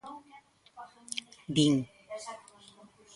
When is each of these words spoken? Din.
Din. 1.55 1.75